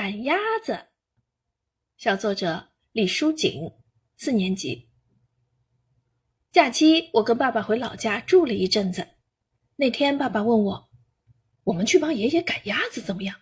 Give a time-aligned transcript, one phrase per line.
[0.00, 0.78] 赶鸭子。
[1.96, 3.68] 小作者李淑锦，
[4.16, 4.88] 四年级。
[6.52, 9.08] 假期我跟爸爸回老家住了一阵子。
[9.74, 10.88] 那天爸爸问我
[11.66, 13.34] ：“我们去帮爷爷赶鸭子怎么样？”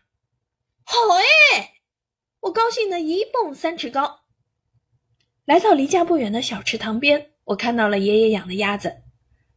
[0.82, 1.74] 好哎！
[2.40, 4.20] 我高兴的一蹦三尺高。
[5.44, 9.02] 来到离家不远的小池塘边，我看到了爷爷养的鸭子，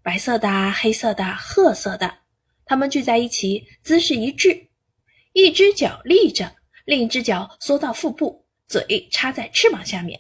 [0.04, 2.24] 白色的、黑色的、褐色的，
[2.66, 4.68] 它们聚在一起，姿势一致，
[5.32, 6.58] 一只脚立着，
[6.90, 8.48] 另一只脚缩到腹部。
[8.66, 10.20] 嘴插在翅膀下面，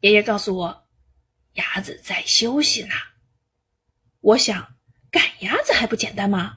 [0.00, 0.88] 爷爷告诉我，
[1.54, 2.94] 鸭子在休息呢。
[4.20, 4.76] 我想
[5.10, 6.56] 赶鸭子还不简单吗？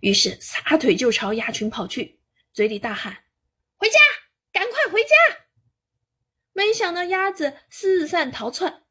[0.00, 2.20] 于是撒腿就朝鸭群跑去，
[2.54, 3.24] 嘴里大喊
[3.76, 3.98] ：“回家，
[4.50, 5.14] 赶快回家！”
[6.54, 8.82] 没想到鸭子四散逃窜，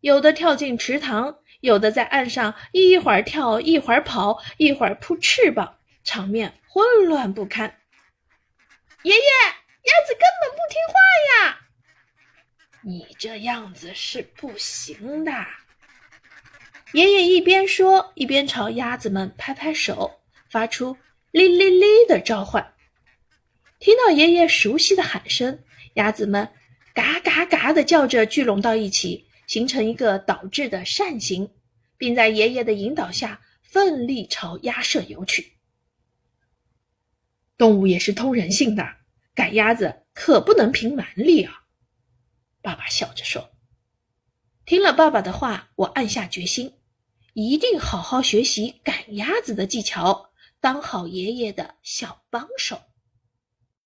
[0.00, 7.80] 有的跳进池塘，有的在岸上一会儿跳一会儿跑，一会儿扑翅膀，场面混乱不堪。
[9.04, 9.20] 爷爷。
[9.84, 10.94] 鸭子根本不听话
[11.46, 11.60] 呀！
[12.82, 15.30] 你这样子是不行的。
[16.92, 20.96] 爷爷一边说，一边朝鸭子们拍拍手，发出
[21.32, 22.72] “哩哩哩”的召唤。
[23.78, 25.62] 听到爷爷熟悉的喊声，
[25.94, 26.48] 鸭子们
[26.94, 31.52] 嘎嘎嘎的叫着，聚拢到一起，形成一个倒置的扇形，
[31.98, 35.52] 并在爷爷的引导下奋力朝鸭舍游去。
[37.56, 38.96] 动物也是通人性的。
[39.34, 41.64] 赶鸭子可不能凭蛮力啊！
[42.62, 43.50] 爸爸笑着说。
[44.64, 46.74] 听了爸爸的话，我暗下决心，
[47.32, 50.30] 一定好好学习赶鸭子的技巧，
[50.60, 52.80] 当好爷爷的小帮手。